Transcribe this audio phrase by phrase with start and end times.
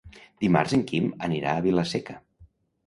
[0.45, 2.21] Dimarts en Quim anirà a Vila-seca.